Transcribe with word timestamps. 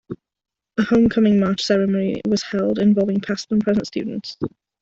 A 0.79 0.83
Homecoming 0.83 1.39
March 1.39 1.61
ceremony 1.63 2.21
was 2.27 2.41
held 2.41 2.79
involving 2.79 3.21
past 3.21 3.51
and 3.51 3.61
present 3.63 3.85
students. 3.85 4.35